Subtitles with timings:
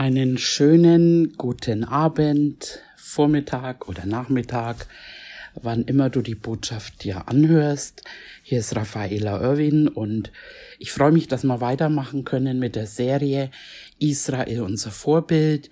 [0.00, 4.86] Einen schönen guten Abend, Vormittag oder Nachmittag,
[5.60, 8.02] wann immer du die Botschaft dir anhörst.
[8.42, 10.32] Hier ist Raffaela Irwin und
[10.78, 13.50] ich freue mich, dass wir weitermachen können mit der Serie
[13.98, 15.68] Israel unser Vorbild.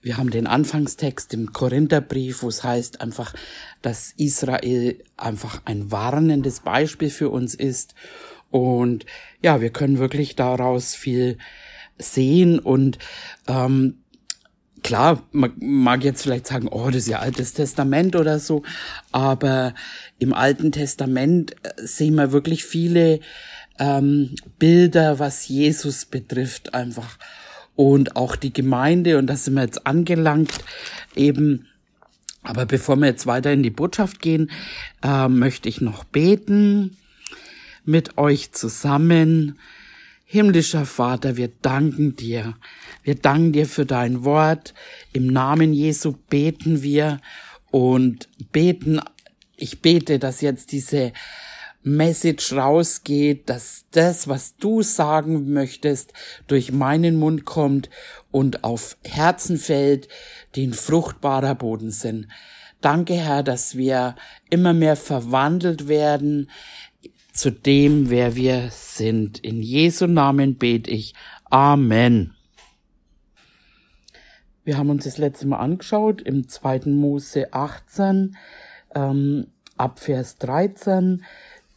[0.00, 3.34] Wir haben den Anfangstext im Korintherbrief, wo es heißt einfach,
[3.82, 7.94] dass Israel einfach ein warnendes Beispiel für uns ist.
[8.50, 9.04] Und
[9.42, 11.36] ja, wir können wirklich daraus viel
[11.98, 12.98] sehen und
[13.46, 13.98] ähm,
[14.82, 18.62] klar, man mag jetzt vielleicht sagen, oh, das ist ja Altes Testament oder so,
[19.12, 19.74] aber
[20.18, 23.20] im Alten Testament äh, sehen wir wirklich viele
[23.78, 27.18] ähm, Bilder, was Jesus betrifft, einfach.
[27.76, 30.52] Und auch die Gemeinde, und da sind wir jetzt angelangt,
[31.14, 31.66] eben,
[32.42, 34.50] aber bevor wir jetzt weiter in die Botschaft gehen,
[35.02, 36.96] äh, möchte ich noch beten
[37.84, 39.58] mit euch zusammen.
[40.30, 42.58] Himmlischer Vater, wir danken dir.
[43.02, 44.74] Wir danken dir für dein Wort.
[45.14, 47.22] Im Namen Jesu beten wir
[47.70, 49.00] und beten,
[49.56, 51.14] ich bete, dass jetzt diese
[51.82, 56.12] Message rausgeht, dass das, was du sagen möchtest,
[56.46, 57.88] durch meinen Mund kommt
[58.30, 60.08] und auf Herzen fällt,
[60.56, 62.28] die ein fruchtbarer Boden sind.
[62.82, 64.14] Danke, Herr, dass wir
[64.50, 66.50] immer mehr verwandelt werden
[67.38, 69.38] zu dem, wer wir sind.
[69.38, 71.14] In Jesu Namen bete ich.
[71.44, 72.34] Amen.
[74.64, 76.86] Wir haben uns das letzte Mal angeschaut im 2.
[76.86, 78.36] Mose 18
[78.92, 81.24] ähm, ab Vers 13.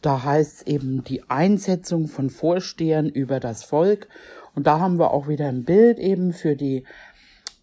[0.00, 4.08] Da heißt es eben die Einsetzung von Vorstehern über das Volk.
[4.56, 6.82] Und da haben wir auch wieder ein Bild eben für die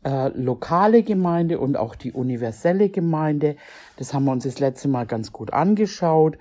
[0.05, 3.57] äh, lokale Gemeinde und auch die universelle Gemeinde.
[3.97, 6.37] Das haben wir uns das letzte Mal ganz gut angeschaut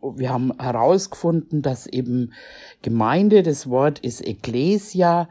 [0.00, 2.32] wir haben herausgefunden, dass eben
[2.82, 5.28] Gemeinde, das Wort ist Ecclesia,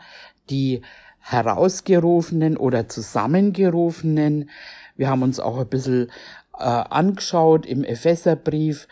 [0.50, 0.82] die
[1.20, 4.50] herausgerufenen oder zusammengerufenen.
[4.96, 6.10] Wir haben uns auch ein bisschen
[6.58, 8.88] äh, angeschaut im Epheserbrief,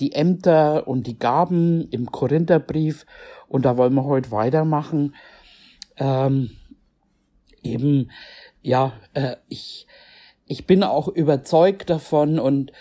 [0.00, 3.06] die Ämter und die Gaben im Korintherbrief
[3.48, 5.14] und da wollen wir heute weitermachen.
[5.96, 6.50] Ähm,
[7.62, 8.10] eben,
[8.62, 9.86] ja, äh, ich,
[10.46, 12.72] ich bin auch überzeugt davon und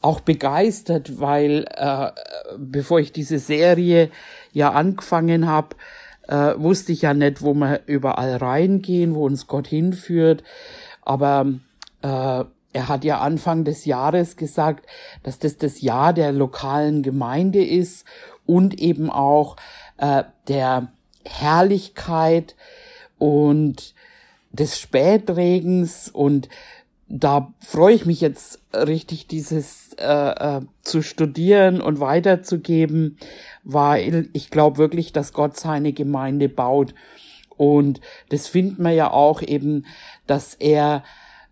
[0.00, 2.10] auch begeistert, weil äh,
[2.58, 4.10] bevor ich diese Serie
[4.52, 5.76] ja angefangen habe,
[6.28, 10.42] äh, wusste ich ja nicht, wo wir überall reingehen, wo uns Gott hinführt.
[11.02, 11.46] Aber
[12.02, 12.44] äh,
[12.76, 14.86] er hat ja Anfang des Jahres gesagt,
[15.22, 18.04] dass das das Jahr der lokalen Gemeinde ist
[18.44, 19.56] und eben auch
[19.96, 20.88] äh, der
[21.24, 22.54] Herrlichkeit
[23.18, 23.94] und
[24.52, 26.48] des Spätregens und
[27.08, 33.18] da freue ich mich jetzt richtig, dieses äh, äh, zu studieren und weiterzugeben,
[33.62, 36.94] weil ich glaube wirklich, dass Gott seine Gemeinde baut.
[37.56, 38.00] Und
[38.30, 39.86] das findet man ja auch eben,
[40.26, 41.04] dass er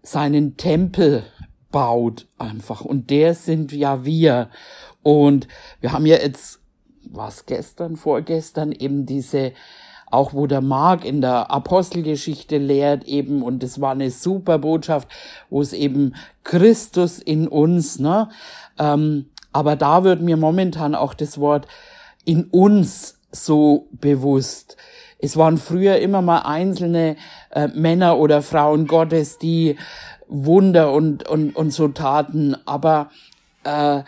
[0.03, 1.23] seinen Tempel
[1.71, 2.83] baut einfach.
[2.83, 4.51] Und der sind ja wir.
[5.03, 5.49] Und
[5.81, 6.61] wir haben ja jetzt,
[7.05, 9.53] was gestern, vorgestern, eben diese
[10.15, 15.09] auch wo der Mark in der Apostelgeschichte lehrt eben, und das war eine super Botschaft,
[15.51, 16.15] wo es eben
[16.45, 18.29] Christus in uns, ne?
[18.79, 21.67] Ähm, aber da wird mir momentan auch das Wort
[22.25, 24.77] in uns so bewusst.
[25.19, 27.17] Es waren früher immer mal einzelne
[27.51, 29.77] äh, Männer oder Frauen Gottes, die
[30.29, 33.11] Wunder und, und, und so taten, aber
[33.65, 34.03] äh,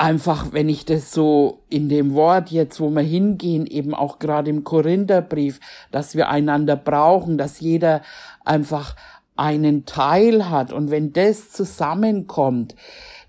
[0.00, 4.48] einfach, wenn ich das so in dem Wort jetzt, wo wir hingehen, eben auch gerade
[4.48, 8.00] im Korintherbrief, dass wir einander brauchen, dass jeder
[8.42, 8.96] einfach
[9.36, 10.72] einen Teil hat.
[10.72, 12.74] Und wenn das zusammenkommt,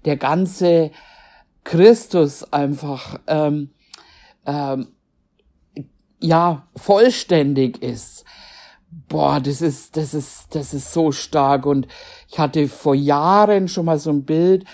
[0.05, 0.91] der ganze
[1.65, 3.71] Christus einfach, ähm,
[4.45, 4.87] ähm,
[6.21, 8.23] ja, vollständig ist.
[9.09, 11.65] Boah, das ist, das ist, das ist so stark.
[11.65, 11.87] Und
[12.29, 14.65] ich hatte vor Jahren schon mal so ein Bild,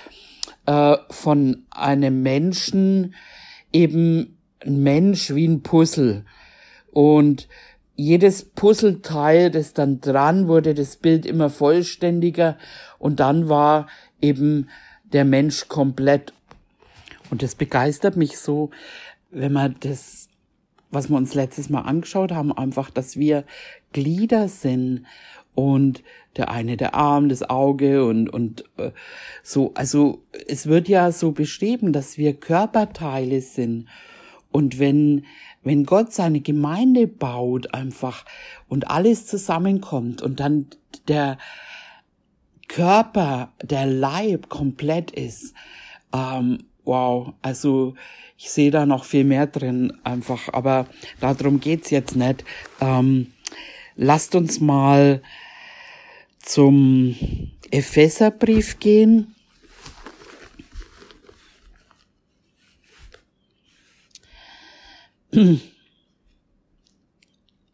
[0.68, 3.16] äh, von einem Menschen
[3.74, 6.26] eben ein Mensch wie ein Puzzle.
[6.92, 7.48] Und
[7.96, 12.58] jedes Puzzleteil, das dann dran wurde, das Bild immer vollständiger
[13.00, 13.88] und dann war
[14.22, 14.70] eben
[15.04, 16.34] der Mensch komplett.
[17.32, 18.70] Und das begeistert mich so,
[19.32, 20.28] wenn man das,
[20.92, 23.46] was wir uns letztes Mal angeschaut haben, einfach, dass wir
[23.94, 25.06] Glieder sind
[25.56, 26.04] und
[26.38, 28.92] der eine der Arm, das Auge und und äh,
[29.44, 33.88] so also es wird ja so beschrieben, dass wir Körperteile sind
[34.52, 35.26] und wenn
[35.64, 38.26] wenn Gott seine Gemeinde baut einfach
[38.70, 40.68] und alles zusammenkommt und dann
[41.08, 41.38] der
[42.68, 45.54] Körper, der Leib komplett ist,
[46.14, 47.96] ähm, wow, also
[48.38, 50.88] ich sehe da noch viel mehr drin einfach, aber
[51.20, 52.44] darum geht's jetzt nicht.
[52.80, 53.34] Ähm,
[53.96, 55.22] lasst uns mal
[56.48, 57.16] zum
[57.72, 59.36] Epheserbrief gehen.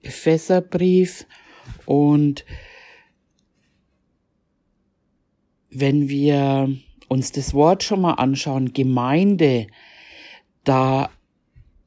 [0.01, 1.27] Epheserbrief
[1.85, 2.43] und
[5.69, 6.75] wenn wir
[7.07, 9.67] uns das Wort schon mal anschauen, Gemeinde,
[10.63, 11.11] da,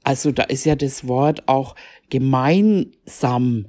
[0.04, 1.74] also da ist ja das Wort auch
[2.10, 3.66] gemeinsam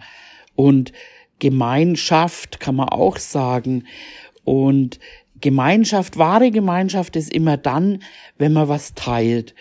[0.56, 0.94] und
[1.40, 3.86] Gemeinschaft kann man auch sagen.
[4.44, 5.00] Und
[5.40, 8.02] Gemeinschaft, wahre Gemeinschaft ist immer dann,
[8.38, 9.54] wenn man was teilt.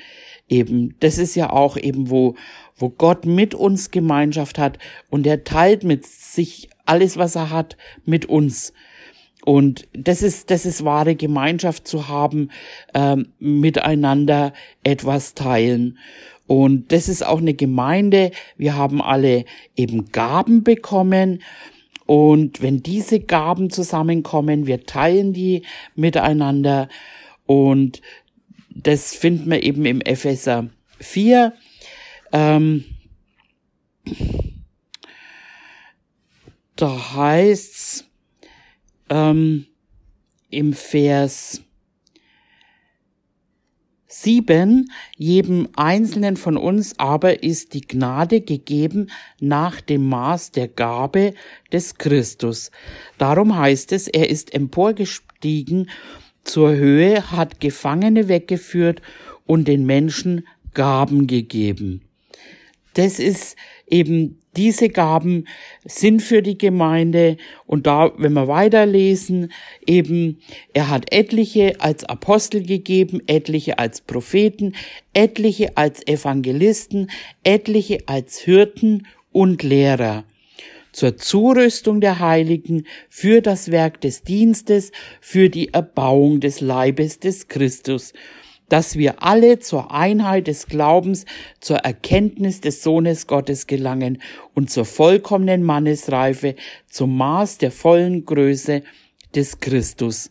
[0.48, 2.36] Eben, das ist ja auch eben, wo,
[2.76, 4.78] wo Gott mit uns Gemeinschaft hat
[5.10, 8.72] und er teilt mit sich alles, was er hat, mit uns.
[9.44, 12.50] Und das ist, das ist wahre Gemeinschaft zu haben,
[12.94, 14.52] ähm, miteinander
[14.82, 15.98] etwas teilen.
[16.46, 18.30] Und das ist auch eine Gemeinde.
[18.56, 19.44] Wir haben alle
[19.76, 21.42] eben Gaben bekommen.
[22.06, 25.62] Und wenn diese Gaben zusammenkommen, wir teilen die
[25.96, 26.88] miteinander.
[27.46, 28.00] Und
[28.70, 30.68] das finden wir eben im Epheser
[31.00, 31.52] 4.
[32.32, 32.84] Ähm,
[36.76, 38.04] da heißt's
[39.08, 39.66] ähm,
[40.50, 41.62] im Vers
[44.22, 49.10] 7, jedem Einzelnen von uns aber ist die Gnade gegeben
[49.40, 51.34] nach dem Maß der Gabe
[51.72, 52.70] des Christus.
[53.18, 55.90] Darum heißt es, er ist emporgestiegen
[56.44, 59.02] zur Höhe, hat Gefangene weggeführt
[59.44, 62.02] und den Menschen Gaben gegeben.
[62.94, 65.46] Das ist eben diese Gaben
[65.84, 67.36] sind für die Gemeinde.
[67.66, 69.52] Und da, wenn wir weiterlesen,
[69.86, 70.40] eben,
[70.72, 74.74] er hat etliche als Apostel gegeben, etliche als Propheten,
[75.12, 77.10] etliche als Evangelisten,
[77.44, 80.24] etliche als Hirten und Lehrer.
[80.92, 87.48] Zur Zurüstung der Heiligen, für das Werk des Dienstes, für die Erbauung des Leibes des
[87.48, 88.14] Christus,
[88.68, 91.24] dass wir alle zur Einheit des Glaubens,
[91.60, 94.20] zur Erkenntnis des Sohnes Gottes gelangen
[94.54, 96.56] und zur vollkommenen Mannesreife,
[96.88, 98.82] zum Maß der vollen Größe
[99.34, 100.30] des Christus.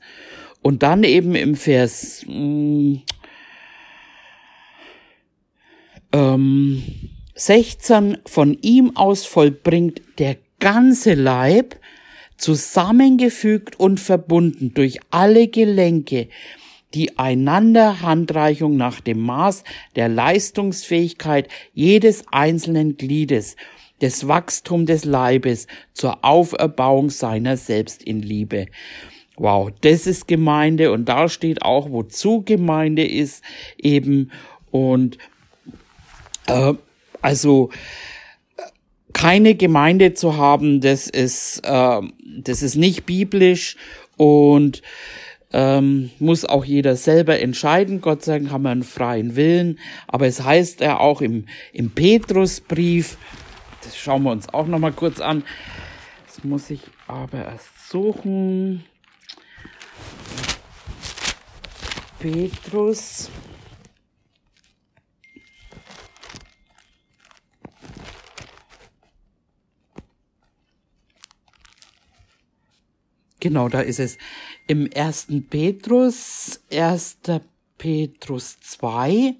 [0.61, 2.95] Und dann eben im Vers mm,
[6.11, 6.83] ähm,
[7.35, 11.79] 16 von ihm aus vollbringt der ganze Leib,
[12.37, 16.27] zusammengefügt und verbunden durch alle Gelenke,
[16.93, 19.63] die einander Handreichung nach dem Maß
[19.95, 23.55] der Leistungsfähigkeit jedes einzelnen Gliedes,
[24.01, 28.67] des Wachstum des Leibes zur Auferbauung seiner selbst in Liebe.
[29.37, 33.43] Wow, das ist Gemeinde und da steht auch, wozu Gemeinde ist
[33.77, 34.31] eben
[34.71, 35.17] und
[36.47, 36.73] äh,
[37.21, 37.69] also
[39.11, 42.01] keine Gemeinde zu haben, das ist äh,
[42.37, 43.77] das ist nicht biblisch
[44.17, 44.81] und
[45.57, 48.01] ähm, muss auch jeder selber entscheiden.
[48.01, 49.79] Gott sei Dank haben wir einen freien Willen.
[50.05, 53.17] Aber es heißt ja auch im, im Petrusbrief,
[53.81, 55.45] das schauen wir uns auch noch mal kurz an.
[56.27, 58.83] Das muss ich aber erst suchen.
[62.19, 63.29] Petrus.
[73.45, 74.17] Genau, da ist es.
[74.65, 77.41] Im ersten Petrus, erster
[77.77, 79.35] Petrus 2,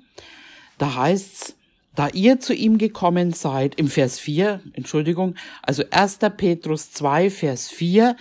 [0.78, 1.56] da heißt's,
[1.96, 5.34] da ihr zu ihm gekommen seid, im Vers 4, Entschuldigung,
[5.64, 8.16] also erster Petrus 2, Vers 4,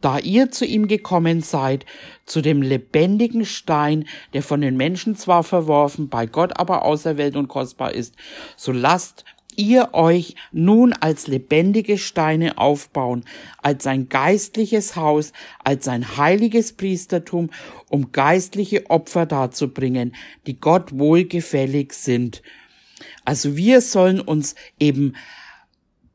[0.00, 1.86] da ihr zu ihm gekommen seid,
[2.26, 7.46] zu dem lebendigen Stein, der von den Menschen zwar verworfen, bei Gott aber auserwählt und
[7.46, 8.16] kostbar ist,
[8.56, 9.24] so lasst
[9.60, 13.24] ihr euch nun als lebendige Steine aufbauen,
[13.62, 17.50] als ein geistliches Haus, als ein heiliges Priestertum,
[17.88, 20.14] um geistliche Opfer darzubringen,
[20.46, 22.42] die Gott wohlgefällig sind.
[23.24, 25.14] Also wir sollen uns eben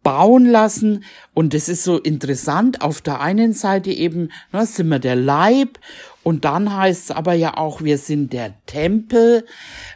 [0.03, 1.03] bauen lassen.
[1.33, 5.79] Und es ist so interessant, auf der einen Seite eben ne, sind wir der Leib
[6.21, 9.45] und dann heißt es aber ja auch, wir sind der Tempel.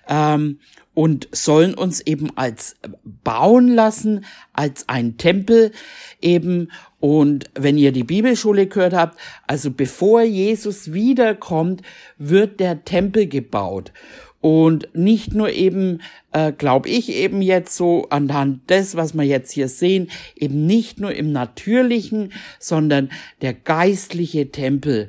[0.07, 0.59] Ähm,
[0.99, 2.75] und sollen uns eben als
[3.23, 5.71] bauen lassen, als ein Tempel
[6.19, 6.71] eben.
[6.99, 11.83] Und wenn ihr die Bibelschule gehört habt, also bevor Jesus wiederkommt,
[12.17, 13.93] wird der Tempel gebaut.
[14.41, 16.01] Und nicht nur eben,
[16.33, 20.99] äh, glaube ich eben jetzt so anhand des, was wir jetzt hier sehen, eben nicht
[20.99, 23.09] nur im natürlichen, sondern
[23.41, 25.07] der geistliche Tempel.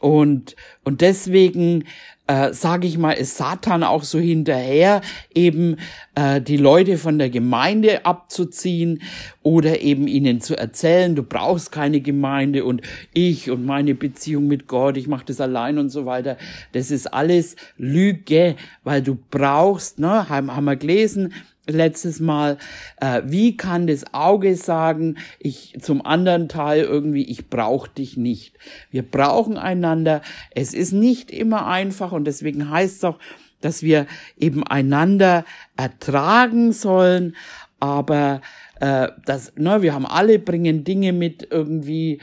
[0.00, 1.84] Und, und deswegen
[2.26, 5.00] äh, sage ich mal, ist Satan auch so hinterher,
[5.34, 5.76] eben
[6.14, 9.02] äh, die Leute von der Gemeinde abzuziehen
[9.42, 14.66] oder eben ihnen zu erzählen, du brauchst keine Gemeinde und ich und meine Beziehung mit
[14.66, 16.36] Gott, ich mache das allein und so weiter.
[16.72, 21.32] Das ist alles Lüge, weil du brauchst, ne, haben, haben wir gelesen,
[21.66, 22.58] letztes Mal,
[23.00, 28.56] äh, wie kann das Auge sagen, ich zum anderen Teil irgendwie, ich brauche dich nicht.
[28.90, 30.22] Wir brauchen einander.
[30.54, 33.18] Es ist nicht immer einfach und deswegen heißt es auch,
[33.60, 34.06] dass wir
[34.38, 35.44] eben einander
[35.76, 37.34] ertragen sollen,
[37.80, 38.40] aber
[38.80, 42.20] äh, das, ne, wir haben alle bringen Dinge mit irgendwie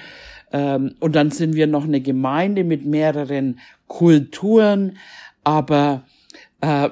[0.51, 4.97] ähm, und dann sind wir noch eine Gemeinde mit mehreren Kulturen,
[5.43, 6.03] aber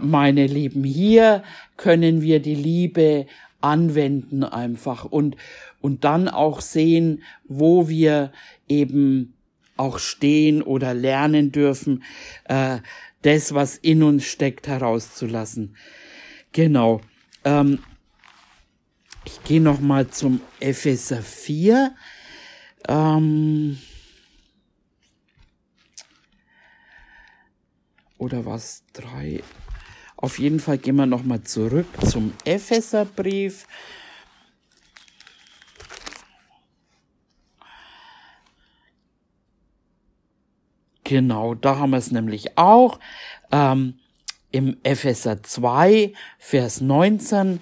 [0.01, 1.43] meine Lieben, hier
[1.77, 3.25] können wir die Liebe
[3.61, 5.37] anwenden einfach und,
[5.79, 8.31] und dann auch sehen, wo wir
[8.67, 9.33] eben
[9.77, 12.03] auch stehen oder lernen dürfen,
[12.45, 12.79] äh,
[13.21, 15.75] das, was in uns steckt, herauszulassen.
[16.51, 17.01] Genau.
[17.45, 17.79] Ähm,
[19.25, 21.95] ich gehe noch mal zum Epheser 4.
[22.87, 23.77] Ähm,
[28.17, 28.83] oder was?
[28.93, 29.41] 3.
[30.21, 33.65] Auf jeden Fall gehen wir nochmal zurück zum Epheserbrief.
[41.03, 42.99] Genau, da haben wir es nämlich auch.
[43.51, 43.95] Ähm,
[44.51, 47.59] Im Epheser 2, Vers 19.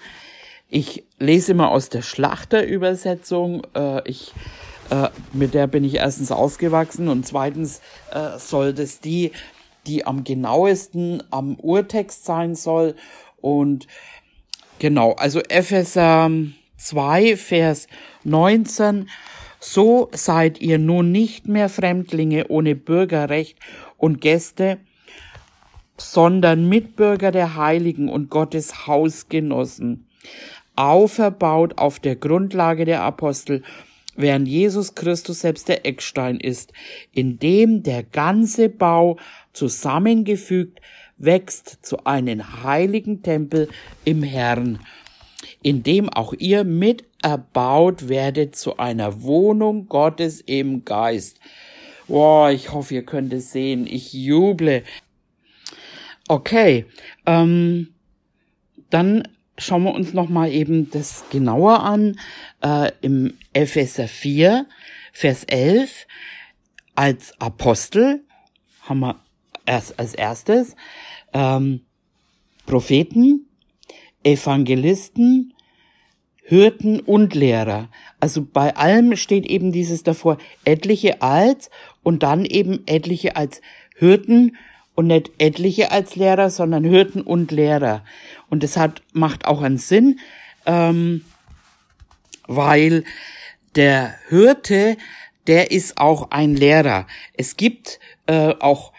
[0.68, 3.66] Ich lese immer aus der Schlachterübersetzung.
[3.74, 4.34] Äh, ich,
[4.90, 7.80] äh, mit der bin ich erstens aufgewachsen und zweitens
[8.12, 9.32] äh, soll das die
[9.90, 12.96] die am genauesten am Urtext sein soll.
[13.42, 13.88] Und
[14.78, 16.30] genau, also Epheser
[16.78, 17.88] 2, Vers
[18.24, 19.10] 19.
[19.60, 23.58] So seid ihr nun nicht mehr Fremdlinge ohne Bürgerrecht
[23.98, 24.78] und Gäste,
[25.98, 30.08] sondern Mitbürger der Heiligen und Gottes Hausgenossen,
[30.76, 33.64] auferbaut auf der Grundlage der Apostel
[34.20, 36.74] während Jesus Christus selbst der Eckstein ist,
[37.14, 39.18] in dem der ganze Bau
[39.54, 40.82] zusammengefügt
[41.18, 43.70] wächst zu einem heiligen Tempel
[44.04, 44.80] im Herrn,
[45.62, 51.40] in dem auch ihr mit erbaut werdet zu einer Wohnung Gottes im Geist.
[52.08, 53.88] Boah, ich hoffe, ihr könnt es sehen.
[53.88, 54.84] Ich juble.
[56.28, 56.86] Okay,
[57.26, 57.94] ähm,
[58.90, 59.28] dann
[59.60, 62.20] schauen wir uns noch mal eben das genauer an.
[62.64, 64.66] Äh, Im Epheser 4,
[65.14, 66.08] Vers 11,
[66.96, 68.24] als Apostel
[68.82, 69.20] haben wir
[69.66, 70.76] erst als erstes
[71.34, 71.82] ähm,
[72.66, 73.48] Propheten,
[74.24, 75.54] Evangelisten,
[76.44, 77.90] Hürten und Lehrer.
[78.20, 81.70] Also bei allem steht eben dieses davor, etliche als
[82.02, 83.62] und dann eben etliche als
[83.96, 84.58] Hürten
[85.00, 88.04] und nicht etliche als Lehrer, sondern Hürden und Lehrer.
[88.50, 90.20] Und das hat, macht auch einen Sinn,
[90.66, 91.24] ähm,
[92.48, 93.06] weil
[93.76, 94.98] der Hirte,
[95.48, 97.08] der ist auch ein Lehrer.
[97.32, 98.92] Es gibt äh, auch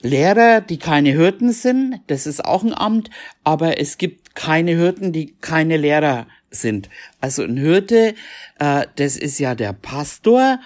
[0.00, 3.10] Lehrer, die keine Hürden sind, das ist auch ein Amt,
[3.42, 6.88] aber es gibt keine Hürden, die keine Lehrer sind.
[7.20, 8.14] Also ein Hirte,
[8.60, 10.60] äh, das ist ja der Pastor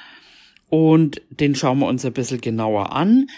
[0.69, 3.29] und den schauen wir uns ein bisschen genauer an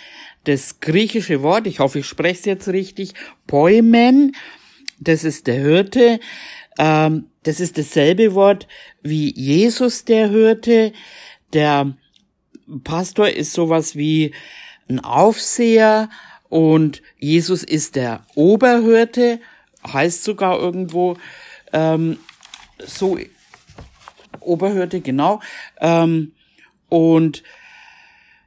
[0.47, 3.15] das griechische Wort, ich hoffe, ich spreche es jetzt richtig,
[3.47, 4.35] Poimen,
[4.99, 6.21] das ist der Hirte,
[6.79, 8.67] ähm, das ist dasselbe Wort
[9.03, 10.93] wie Jesus der Hirte,
[11.53, 11.97] der
[12.85, 14.35] Pastor ist sowas wie
[14.89, 16.09] ein Aufseher
[16.49, 19.41] und Jesus ist der Oberhirte,
[19.93, 21.17] heißt sogar irgendwo
[21.73, 22.19] ähm,
[22.79, 23.19] so
[24.41, 25.41] Oberhirte, genau.
[25.81, 26.33] Ähm,
[26.89, 27.43] und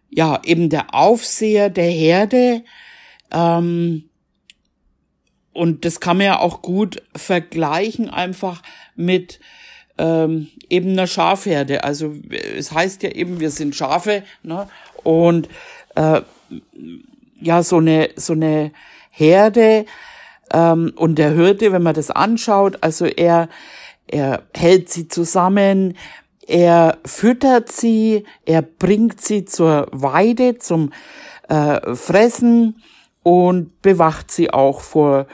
[0.10, 2.64] ja, eben der Aufseher der Herde.
[3.32, 4.10] Ähm,
[5.54, 8.62] und das kann man ja auch gut vergleichen einfach
[8.96, 9.40] mit
[9.98, 11.84] ähm, eben einer Schafherde.
[11.84, 12.16] Also
[12.56, 14.68] es heißt ja eben, wir sind Schafe, ne?
[15.04, 15.50] Und
[15.96, 16.22] äh,
[17.42, 18.72] ja, so eine so eine
[19.12, 19.86] Herde
[20.54, 23.50] ähm, und der Hirte, wenn man das anschaut, also er
[24.08, 25.96] er hält sie zusammen,
[26.50, 30.92] er füttert sie, er bringt sie zur Weide, zum
[31.48, 32.82] äh, Fressen
[33.22, 35.28] und bewacht sie auch vor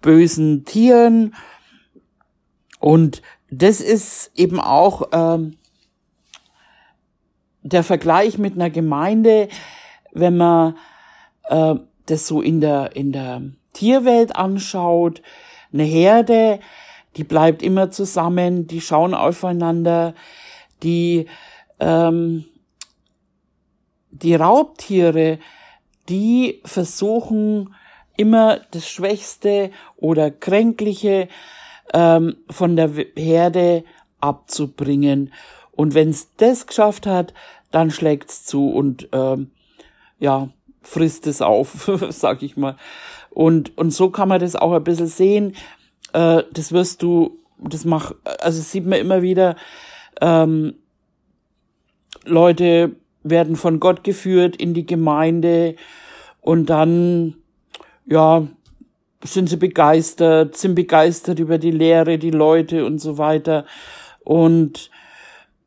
[0.00, 1.34] bösen Tieren.
[2.78, 3.20] Und
[3.50, 5.58] das ist eben auch ähm,
[7.62, 9.48] der Vergleich mit einer Gemeinde,
[10.12, 10.76] wenn man
[11.44, 11.74] äh,
[12.06, 13.42] das so in der, in der
[13.74, 15.20] Tierwelt anschaut,
[15.70, 16.60] eine Herde,
[17.16, 20.14] die bleibt immer zusammen, die schauen aufeinander,
[20.82, 21.26] die,
[21.80, 22.44] ähm,
[24.10, 25.38] die Raubtiere,
[26.08, 27.74] die versuchen
[28.16, 31.28] immer das Schwächste oder Kränkliche
[31.92, 33.84] ähm, von der Herde
[34.20, 35.32] abzubringen.
[35.72, 37.32] Und wenn es das geschafft hat,
[37.70, 39.50] dann schlägt's zu und ähm,
[40.18, 40.48] ja,
[40.82, 42.76] frisst es auf, sag ich mal.
[43.30, 45.56] Und, und so kann man das auch ein bisschen sehen.
[46.12, 49.56] Äh, das wirst du, das mach, also das sieht man immer wieder,
[50.20, 50.74] ähm,
[52.24, 55.76] Leute werden von Gott geführt in die Gemeinde
[56.40, 57.36] und dann,
[58.06, 58.46] ja,
[59.22, 63.66] sind sie begeistert, sind begeistert über die Lehre, die Leute und so weiter.
[64.24, 64.90] Und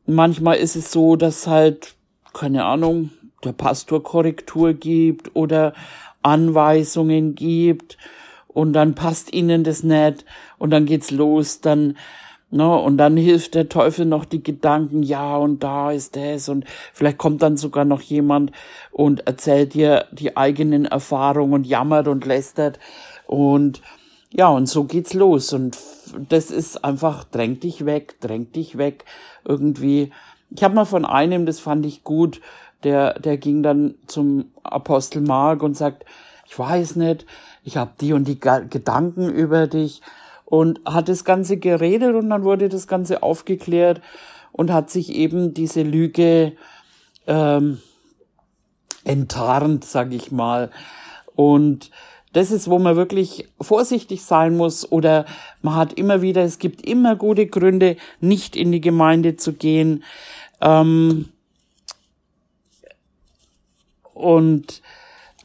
[0.08, 1.94] manchmal ist es so, dass halt,
[2.34, 3.12] keine Ahnung,
[3.44, 5.74] der Pastor Korrektur gibt oder
[6.24, 7.98] Anweisungen gibt
[8.54, 10.26] und dann passt ihnen das nicht
[10.58, 11.96] und dann geht's los, dann
[12.56, 16.66] Ne, und dann hilft der Teufel noch die Gedanken, ja, und da ist das, und
[16.94, 18.52] vielleicht kommt dann sogar noch jemand
[18.92, 22.78] und erzählt dir die eigenen Erfahrungen und jammert und lästert.
[23.26, 23.82] Und
[24.32, 25.52] ja, und so geht's los.
[25.52, 25.80] Und
[26.30, 29.06] das ist einfach, dräng dich weg, dräng dich weg.
[29.46, 30.12] Irgendwie.
[30.52, 32.40] Ich habe mal von einem, das fand ich gut,
[32.84, 36.06] der, der ging dann zum Apostel Mark und sagt,
[36.46, 37.26] ich weiß nicht,
[37.64, 40.02] ich habe die und die Gedanken über dich
[40.46, 44.02] und hat das Ganze geredet und dann wurde das Ganze aufgeklärt
[44.52, 46.54] und hat sich eben diese Lüge
[47.28, 47.80] ähm,
[49.04, 50.70] enttarnt, sag ich mal.
[51.36, 51.90] Und
[52.34, 55.26] das ist, wo man wirklich vorsichtig sein muss oder
[55.62, 60.04] man hat immer wieder, es gibt immer gute Gründe, nicht in die Gemeinde zu gehen.
[60.62, 61.30] Ähm,
[64.14, 64.82] und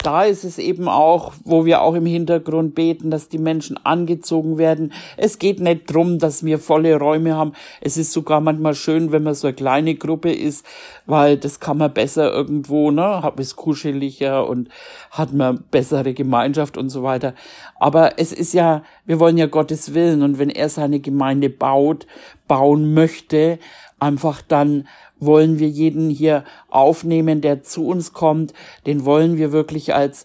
[0.03, 4.57] da ist es eben auch, wo wir auch im Hintergrund beten, dass die Menschen angezogen
[4.57, 4.93] werden.
[5.17, 7.53] Es geht nicht drum, dass wir volle Räume haben.
[7.81, 10.65] Es ist sogar manchmal schön, wenn man so eine kleine Gruppe ist,
[11.07, 14.69] weil das kann man besser irgendwo, ne, hat es kuscheliger und
[15.11, 17.35] hat man bessere Gemeinschaft und so weiter.
[17.81, 22.07] Aber es ist ja, wir wollen ja Gottes Willen und wenn er seine Gemeinde baut,
[22.47, 23.59] bauen möchte,
[24.01, 24.87] einfach dann
[25.19, 28.53] wollen wir jeden hier aufnehmen, der zu uns kommt.
[28.87, 30.25] Den wollen wir wirklich als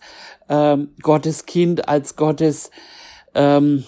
[0.50, 2.72] ähm, Gottes Kind, als Gottes
[3.34, 3.84] ähm,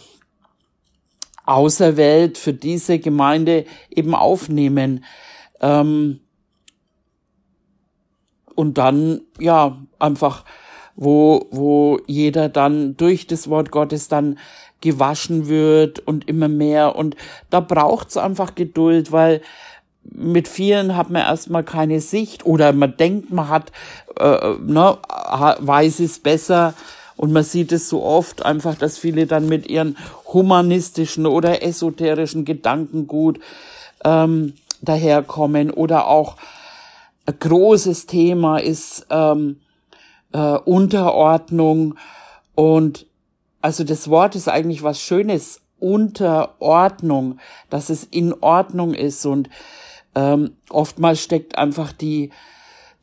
[1.46, 5.06] Außerwelt für diese Gemeinde eben aufnehmen.
[5.62, 6.22] Ähm,
[8.56, 10.46] und dann, ja, einfach,
[10.96, 14.40] wo, wo jeder dann durch das Wort Gottes dann
[14.82, 16.96] gewaschen wird und immer mehr.
[16.96, 17.16] Und
[17.50, 19.42] da braucht's einfach Geduld, weil
[20.14, 23.72] mit vielen hat man erstmal keine Sicht oder man denkt, man hat,
[24.20, 24.98] äh, ne,
[25.60, 26.74] weiß es besser.
[27.18, 29.98] Und man sieht es so oft einfach, dass viele dann mit ihren
[30.34, 33.40] humanistischen oder esoterischen Gedankengut
[34.04, 35.72] ähm, daherkommen.
[35.72, 36.36] Oder auch
[37.26, 39.62] ein großes Thema ist ähm,
[40.34, 41.96] äh, Unterordnung.
[42.54, 43.06] Und
[43.62, 47.40] also das Wort ist eigentlich was Schönes, Unterordnung,
[47.70, 49.26] dass es in Ordnung ist.
[49.26, 49.50] Und
[50.16, 52.32] ähm, oftmals steckt einfach die,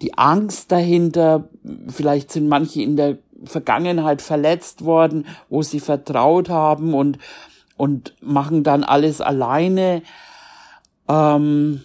[0.01, 1.49] die Angst dahinter.
[1.89, 7.19] Vielleicht sind manche in der Vergangenheit verletzt worden, wo sie vertraut haben und,
[7.77, 10.03] und machen dann alles alleine.
[11.09, 11.83] Ähm,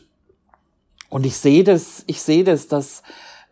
[1.10, 3.04] und ich sehe das, ich sehe das, das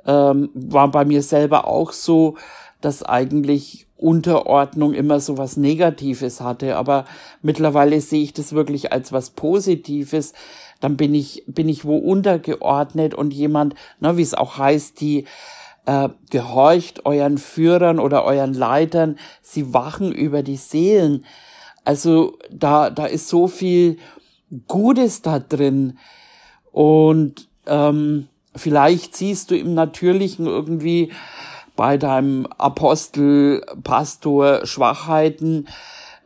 [0.06, 2.38] ähm, war bei mir selber auch so,
[2.82, 6.76] dass eigentlich Unterordnung immer so was Negatives hatte.
[6.76, 7.06] Aber
[7.42, 10.34] mittlerweile sehe ich das wirklich als was Positives,
[10.86, 15.26] dann bin ich, bin ich wo untergeordnet und jemand, ne, wie es auch heißt, die
[15.88, 21.26] äh, gehorcht euren Führern oder euren Leitern, sie wachen über die Seelen.
[21.86, 23.98] Also da, da ist so viel
[24.68, 25.98] Gutes da drin.
[26.72, 31.12] Und ähm, vielleicht siehst du im Natürlichen irgendwie
[31.76, 35.68] bei deinem Apostel, Pastor Schwachheiten.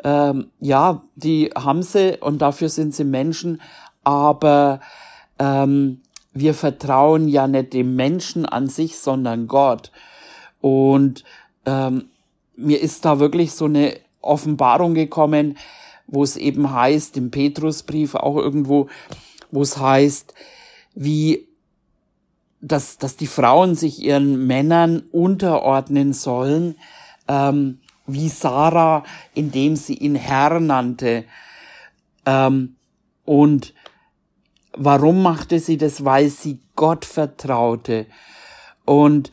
[0.03, 3.61] Ähm, ja, die haben sie und dafür sind sie Menschen,
[4.09, 4.79] aber
[5.37, 6.01] ähm,
[6.33, 9.91] wir vertrauen ja nicht dem Menschen an sich, sondern Gott.
[10.61, 11.23] Und
[11.67, 12.05] ähm,
[12.55, 15.59] mir ist da wirklich so eine Offenbarung gekommen,
[16.07, 18.87] wo es eben heißt, im Petrusbrief auch irgendwo,
[19.51, 20.33] wo es heißt,
[20.95, 21.47] wie
[22.61, 26.75] dass, dass die Frauen sich ihren Männern unterordnen sollen,
[27.27, 29.03] ähm, wie Sarah,
[29.35, 31.25] indem sie ihn Herr nannte.
[32.25, 32.75] Ähm,
[33.23, 33.75] und
[34.73, 36.05] Warum machte sie das?
[36.05, 38.05] Weil sie Gott vertraute.
[38.85, 39.31] Und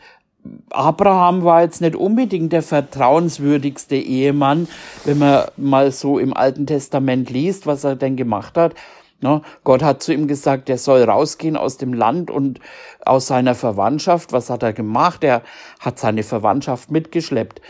[0.71, 4.69] Abraham war jetzt nicht unbedingt der vertrauenswürdigste Ehemann,
[5.05, 8.75] wenn man mal so im Alten Testament liest, was er denn gemacht hat.
[9.21, 9.43] Ne?
[9.65, 12.61] Gott hat zu ihm gesagt, er soll rausgehen aus dem Land und
[13.05, 14.33] aus seiner Verwandtschaft.
[14.33, 15.25] Was hat er gemacht?
[15.25, 15.43] Er
[15.81, 17.61] hat seine Verwandtschaft mitgeschleppt.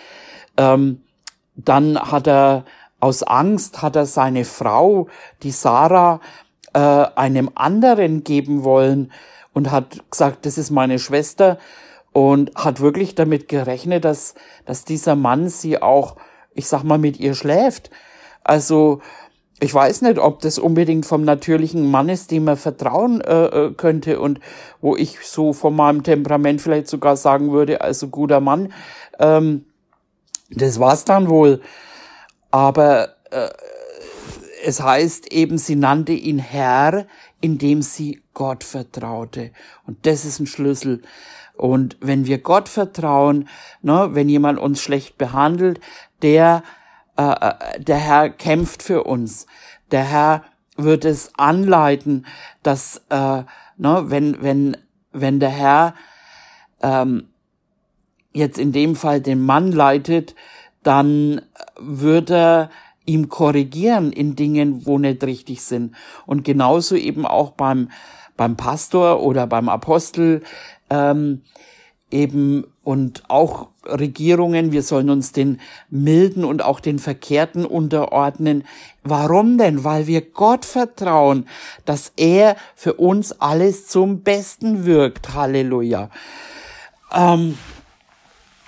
[0.57, 1.03] Ähm,
[1.55, 2.65] dann hat er
[2.99, 5.09] aus Angst hat er seine Frau,
[5.43, 6.21] die Sarah,
[6.77, 9.11] äh, einem anderen geben wollen
[9.55, 11.57] und hat gesagt, das ist meine Schwester
[12.13, 14.35] und hat wirklich damit gerechnet, dass,
[14.67, 16.17] dass dieser Mann sie auch,
[16.53, 17.89] ich sag mal, mit ihr schläft.
[18.45, 19.01] Also
[19.59, 23.73] ich weiß nicht, ob das unbedingt vom natürlichen Mann ist, dem er vertrauen äh, äh,
[23.73, 24.41] könnte und
[24.83, 28.75] wo ich so von meinem Temperament vielleicht sogar sagen würde, also guter Mann,
[29.19, 29.65] ähm,
[30.51, 31.63] das war's dann wohl.
[32.51, 33.49] Aber äh,
[34.65, 37.07] es heißt eben, sie nannte ihn Herr,
[37.41, 39.53] indem sie Gott vertraute.
[39.87, 41.03] Und das ist ein Schlüssel.
[41.55, 43.49] Und wenn wir Gott vertrauen,
[43.83, 45.81] ne, wenn jemand uns schlecht behandelt,
[46.23, 46.63] der
[47.17, 49.47] äh, äh, der Herr kämpft für uns.
[49.91, 50.45] Der Herr
[50.77, 52.27] wird es anleiten,
[52.63, 53.43] dass, äh,
[53.77, 54.77] ne, wenn, wenn,
[55.13, 55.95] wenn der Herr
[56.83, 57.29] ähm,
[58.33, 60.35] jetzt in dem Fall den Mann leitet,
[60.83, 61.41] dann
[61.79, 62.71] wird er
[63.07, 65.95] ihm korrigieren in Dingen, wo nicht richtig sind.
[66.27, 67.91] Und genauso eben auch beim,
[68.37, 70.43] beim Pastor oder beim Apostel
[70.91, 71.43] ähm,
[72.11, 78.65] eben und auch Regierungen, wir sollen uns den Milden und auch den Verkehrten unterordnen.
[79.03, 79.85] Warum denn?
[79.85, 81.49] Weil wir Gott vertrauen,
[81.85, 85.35] dass er für uns alles zum Besten wirkt.
[85.35, 86.11] Halleluja.
[87.15, 87.57] Ähm,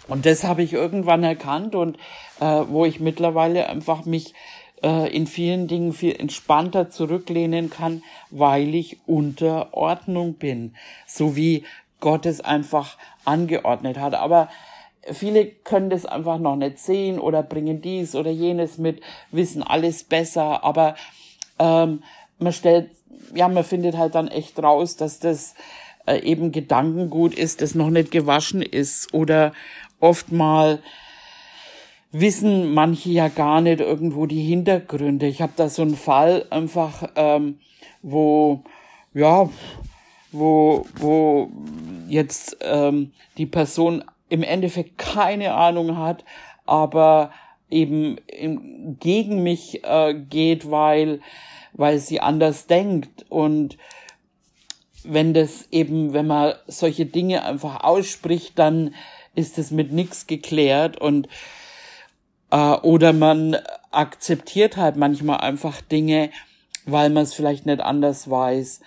[0.09, 1.97] und das habe ich irgendwann erkannt und
[2.41, 4.35] äh, wo ich mittlerweile einfach mich
[4.83, 10.75] äh, in vielen Dingen viel entspannter zurücklehnen kann, weil ich unter Ordnung bin.
[11.07, 11.65] So wie
[12.01, 14.15] Gott es einfach angeordnet hat.
[14.15, 14.49] Aber
[15.13, 20.05] viele können das einfach noch nicht sehen oder bringen dies oder jenes mit, wissen alles
[20.05, 20.95] besser, aber
[21.59, 22.03] ähm,
[22.39, 22.91] man stellt,
[23.35, 25.55] ja, man findet halt dann echt raus, dass das
[26.07, 29.53] äh, eben Gedankengut ist, das noch nicht gewaschen ist oder
[30.01, 30.81] oft mal
[32.11, 35.27] wissen manche ja gar nicht irgendwo die Hintergründe.
[35.27, 37.59] Ich habe da so einen Fall einfach, ähm,
[38.03, 38.63] wo
[39.15, 39.49] ja,
[40.33, 41.51] wo wo
[42.09, 46.25] jetzt ähm, die Person im Endeffekt keine Ahnung hat,
[46.67, 47.31] aber
[47.71, 48.19] eben
[49.01, 51.21] gegen mich äh, geht, weil,
[51.75, 53.27] weil sie anders denkt.
[53.29, 53.79] Und
[55.05, 58.95] wenn das eben, wenn man solche Dinge einfach ausspricht, dann
[59.35, 61.29] ist es mit nichts geklärt und
[62.51, 63.57] äh, oder man
[63.91, 66.31] akzeptiert halt manchmal einfach Dinge,
[66.87, 68.81] weil man es vielleicht nicht anders weiß.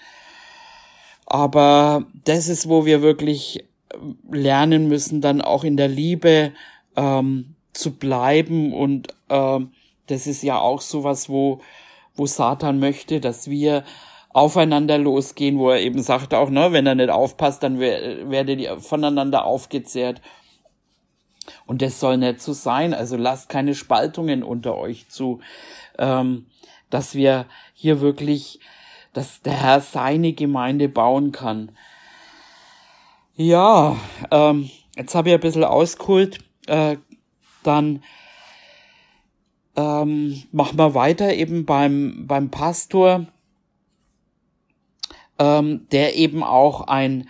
[1.26, 3.66] Aber das ist, wo wir wirklich
[4.30, 6.52] lernen müssen, dann auch in der Liebe
[6.96, 8.74] ähm, zu bleiben.
[8.74, 9.72] Und ähm,
[10.08, 11.62] das ist ja auch sowas, wo,
[12.16, 13.84] wo Satan möchte, dass wir
[14.34, 18.80] aufeinander losgehen, wo er eben sagt auch, ne, wenn er nicht aufpasst, dann werdet ihr
[18.80, 20.22] voneinander aufgezehrt.
[21.66, 22.94] Und das soll nicht so sein.
[22.94, 25.40] Also lasst keine Spaltungen unter euch zu,
[25.98, 26.46] ähm,
[26.90, 28.60] dass wir hier wirklich,
[29.14, 31.72] dass der Herr seine Gemeinde bauen kann.
[33.36, 33.98] Ja,
[34.30, 36.40] ähm, jetzt habe ich ein bisschen ausgeholt.
[36.68, 36.98] Äh,
[37.64, 38.04] dann
[39.76, 43.28] ähm, machen wir weiter eben beim, beim Pastor,
[45.42, 47.28] ähm, der eben auch ein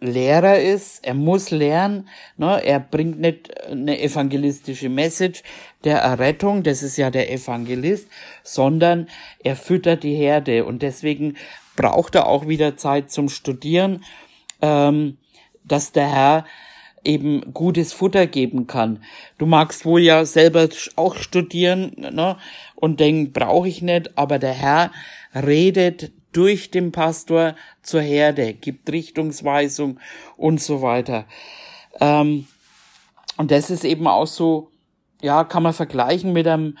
[0.00, 1.06] Lehrer ist.
[1.06, 2.08] Er muss lernen.
[2.36, 2.62] Ne?
[2.62, 5.42] Er bringt nicht eine evangelistische Message
[5.84, 8.08] der Errettung, das ist ja der Evangelist,
[8.42, 9.08] sondern
[9.42, 11.36] er füttert die Herde und deswegen
[11.74, 14.04] braucht er auch wieder Zeit zum Studieren.
[14.60, 15.16] Ähm,
[15.64, 16.44] dass der Herr
[17.04, 19.02] eben gutes Futter geben kann.
[19.38, 22.36] Du magst wohl ja selber auch studieren ne,
[22.76, 24.92] und denken, brauche ich nicht, aber der Herr
[25.34, 29.98] redet durch den Pastor zur Herde, gibt Richtungsweisung
[30.36, 31.24] und so weiter.
[32.00, 32.46] Ähm,
[33.36, 34.70] und das ist eben auch so,
[35.20, 36.76] ja, kann man vergleichen mit einem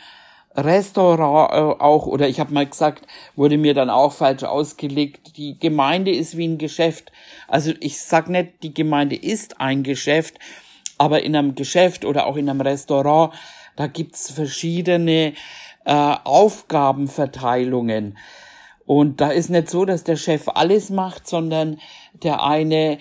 [0.54, 5.58] Restaurant äh, auch, oder ich habe mal gesagt, wurde mir dann auch falsch ausgelegt, die
[5.58, 7.10] Gemeinde ist wie ein Geschäft.
[7.48, 10.38] Also ich sag nicht, die Gemeinde ist ein Geschäft,
[10.98, 13.32] aber in einem Geschäft oder auch in einem Restaurant,
[13.76, 15.32] da gibt's verschiedene
[15.84, 18.18] äh, Aufgabenverteilungen.
[18.92, 21.80] Und da ist nicht so, dass der Chef alles macht, sondern
[22.12, 22.98] der eine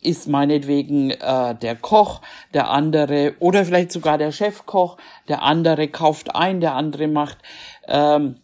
[0.00, 2.22] ist meinetwegen äh, der Koch,
[2.54, 4.96] der andere oder vielleicht sogar der Chefkoch,
[5.28, 7.36] der andere kauft ein, der andere macht
[7.88, 8.36] ähm,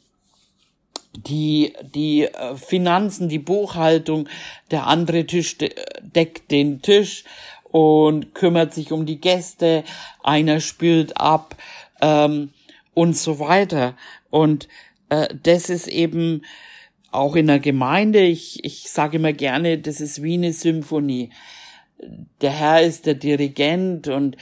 [1.14, 4.28] die die äh, Finanzen, die Buchhaltung,
[4.70, 7.24] der andere Tisch de deckt den Tisch
[7.64, 9.84] und kümmert sich um die Gäste,
[10.22, 11.56] einer spült ab
[12.02, 12.52] ähm,
[12.92, 13.94] und so weiter.
[14.28, 14.68] Und
[15.08, 16.42] äh, das ist eben
[17.12, 21.30] auch in der Gemeinde, ich, ich sage immer gerne, das ist wie eine Symphonie.
[22.40, 24.36] Der Herr ist der Dirigent und,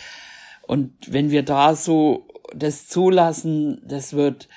[0.66, 4.48] und wenn wir da so das zulassen, das wird,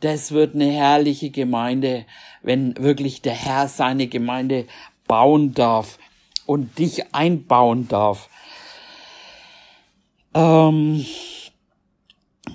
[0.00, 2.04] das wird eine herrliche Gemeinde,
[2.42, 4.66] wenn wirklich der Herr seine Gemeinde
[5.06, 5.98] bauen darf
[6.46, 8.28] und dich einbauen darf.
[10.34, 11.04] Ähm,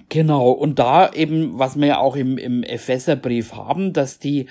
[0.10, 4.48] genau, und da eben, was wir ja auch im, im Epheserbrief haben, dass die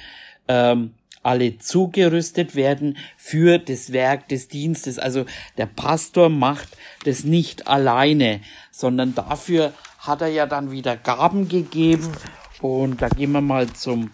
[0.48, 4.98] ähm, alle zugerüstet werden für das Werk des Dienstes.
[4.98, 5.24] Also
[5.56, 12.12] der Pastor macht das nicht alleine, sondern dafür hat er ja dann wieder Gaben gegeben.
[12.60, 14.10] Und da gehen wir mal zum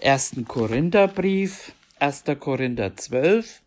[0.00, 2.24] ersten Korintherbrief, 1.
[2.38, 3.60] Korinther 12.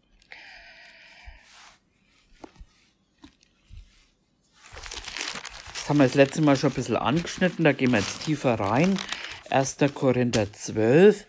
[5.73, 8.60] Das haben wir das letzte Mal schon ein bisschen angeschnitten, da gehen wir jetzt tiefer
[8.60, 9.00] rein.
[9.50, 9.78] 1.
[9.93, 11.26] Korinther 12.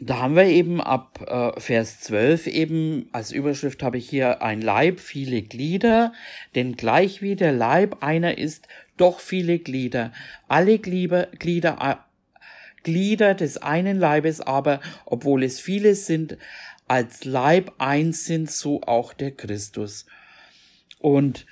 [0.00, 4.60] Da haben wir eben ab äh, Vers 12 eben, als Überschrift habe ich hier ein
[4.60, 6.12] Leib, viele Glieder,
[6.54, 10.12] denn gleich wie der Leib einer ist, doch viele Glieder.
[10.48, 12.42] Alle Glieder, Glieder, äh,
[12.82, 16.38] Glieder des einen Leibes aber, obwohl es viele sind,
[16.88, 20.06] als Leib eins sind, so auch der Christus.
[20.98, 21.46] Und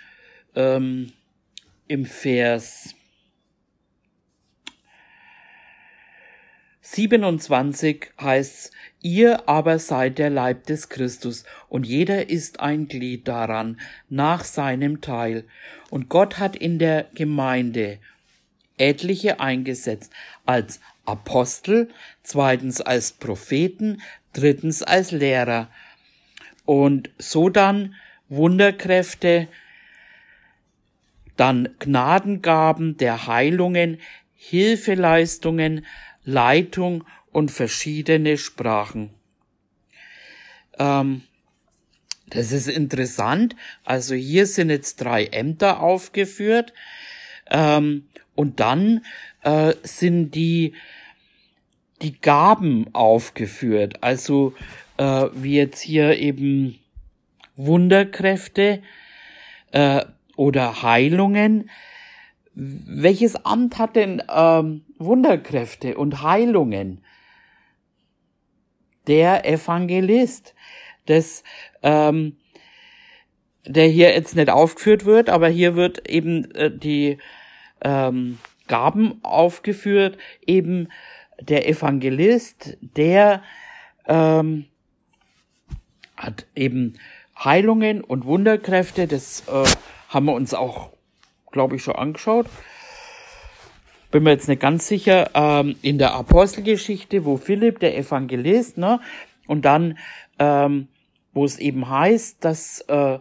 [0.55, 1.13] ähm,
[1.87, 2.95] im Vers
[6.95, 13.81] 27 heißt's, ihr aber seid der Leib des Christus und jeder ist ein Glied daran
[14.11, 15.45] nach seinem Teil.
[15.89, 17.99] Und Gott hat in der Gemeinde
[18.77, 20.13] etliche eingesetzt
[20.45, 21.89] als Apostel,
[22.23, 24.03] zweitens als Propheten,
[24.35, 25.71] drittens als Lehrer
[26.67, 27.95] und so dann
[28.29, 29.49] Wunderkräfte,
[31.39, 33.99] dann Gnadengaben der Heilungen,
[34.37, 35.87] Hilfeleistungen,
[36.25, 39.11] Leitung und verschiedene Sprachen.
[40.79, 41.23] Ähm,
[42.29, 43.57] das ist interessant.
[43.85, 46.73] Also hier sind jetzt drei Ämter aufgeführt.
[47.51, 49.05] Ähm, und dann
[49.43, 50.75] äh, sind die,
[52.01, 54.03] die Gaben aufgeführt.
[54.03, 54.55] Also
[54.97, 56.79] äh, wie jetzt hier eben
[57.57, 58.83] Wunderkräfte
[59.73, 60.05] äh,
[60.37, 61.71] oder Heilungen.
[62.55, 67.03] Welches Amt hat denn ähm, Wunderkräfte und Heilungen?
[69.07, 70.55] Der Evangelist,
[71.07, 71.43] das,
[71.83, 72.37] ähm,
[73.67, 77.19] der hier jetzt nicht aufgeführt wird, aber hier wird eben äh, die
[77.81, 78.39] ähm,
[78.69, 80.89] Gaben aufgeführt, eben
[81.41, 83.43] der Evangelist, der
[84.07, 84.67] ähm,
[86.17, 86.95] hat eben
[87.37, 89.65] Heilungen und Wunderkräfte, das äh,
[90.09, 90.93] haben wir uns auch,
[91.53, 92.47] glaube ich, schon angeschaut.
[94.11, 99.01] Bin mir jetzt nicht ganz sicher, ähm, in der Apostelgeschichte, wo Philipp, der Evangelist, ne,
[99.47, 99.99] und dann,
[100.39, 100.89] ähm,
[101.33, 103.19] wo es eben heißt, dass äh,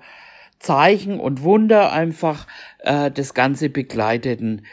[0.59, 2.45] Zeichen und Wunder einfach
[2.79, 4.65] äh, das Ganze begleiteten.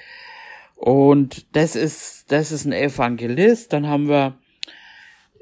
[0.75, 3.73] Und das ist, das ist ein Evangelist.
[3.73, 4.35] Dann haben wir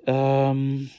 [0.07, 0.90] ähm,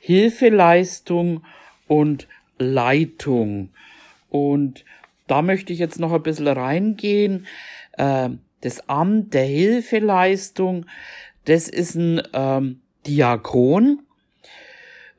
[0.00, 1.44] Hilfeleistung
[1.88, 2.28] und
[2.58, 3.70] Leitung.
[4.28, 4.84] Und
[5.26, 7.46] da möchte ich jetzt noch ein bisschen reingehen.
[7.92, 10.86] Äh, das Amt der Hilfeleistung,
[11.44, 14.00] das ist ein ähm, Diakon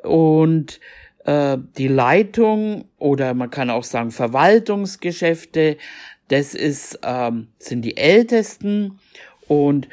[0.04, 0.80] und
[1.26, 5.78] äh, die Leitung oder man kann auch sagen Verwaltungsgeschäfte,
[6.28, 9.00] das ist ähm, sind die Ältesten
[9.48, 9.88] und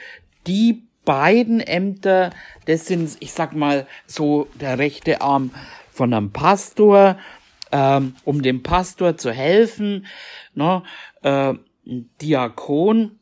[0.47, 2.31] die beiden Ämter,
[2.67, 5.51] das sind, ich sag mal, so der rechte Arm
[5.95, 7.19] von einem Pastor,
[7.71, 10.07] ähm, um dem Pastor zu helfen,
[10.55, 10.83] ne,
[11.23, 11.55] äh,
[12.21, 13.19] Diakon,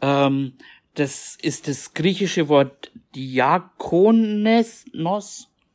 [0.00, 0.52] ähm,
[0.94, 4.84] das ist das griechische Wort Diakones,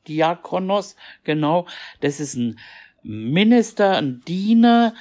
[0.07, 0.95] Diakonos,
[1.25, 1.67] genau,
[1.99, 2.57] das ist ein
[3.03, 4.93] Minister, ein Diener,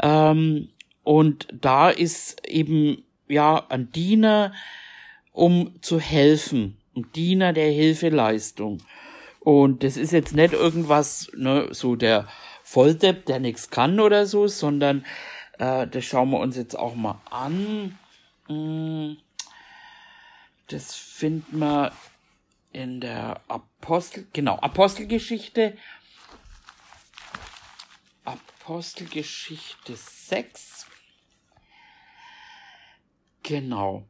[0.00, 0.68] ähm,
[1.02, 4.52] und da ist eben ja ein Diener,
[5.32, 8.78] um zu helfen, ein Diener der Hilfeleistung.
[9.44, 12.26] Und das ist jetzt nicht irgendwas, ne, so der
[12.62, 15.04] Volldepp, der nichts kann oder so, sondern
[15.58, 17.98] äh, das schauen wir uns jetzt auch mal an.
[18.46, 19.18] Hm,
[20.68, 21.92] das finden wir
[22.72, 25.76] in der Apostel, genau, Apostelgeschichte.
[28.24, 30.86] Apostelgeschichte 6.
[33.42, 34.06] Genau.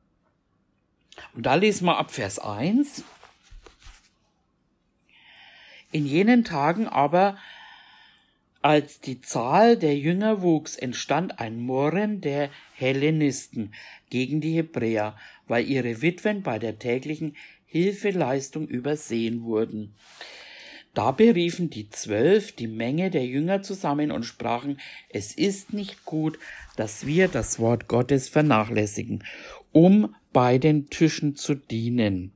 [1.35, 3.03] Und da lesen wir ab Vers 1.
[5.95, 7.39] In jenen Tagen aber
[8.63, 13.73] Als die Zahl der Jünger wuchs, entstand ein Murren der Hellenisten
[14.11, 19.95] gegen die Hebräer, weil ihre Witwen bei der täglichen Hilfeleistung übersehen wurden.
[20.95, 24.81] Da beriefen die Zwölf die Menge der Jünger zusammen und sprachen,
[25.11, 26.41] es ist nicht gut,
[26.75, 29.23] dass wir das Wort Gottes vernachlässigen,
[29.71, 32.33] um bei den Tischen zu dienen.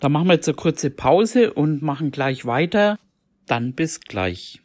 [0.00, 2.98] Da machen wir jetzt eine kurze Pause und machen gleich weiter.
[3.46, 4.60] Dann bis gleich.